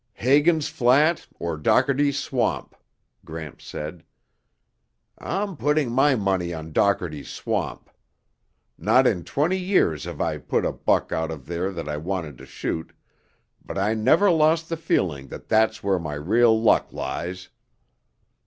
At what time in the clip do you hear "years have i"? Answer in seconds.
9.59-10.39